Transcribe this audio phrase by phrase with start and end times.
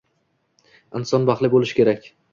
[1.01, 2.13] Inson baxtli bo`lishi kerak